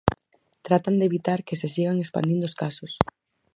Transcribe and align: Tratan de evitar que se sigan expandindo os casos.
Tratan 0.67 0.97
de 0.97 1.05
evitar 1.09 1.39
que 1.47 1.59
se 1.61 1.69
sigan 1.75 1.97
expandindo 1.99 2.45
os 2.49 2.57
casos. 2.63 2.91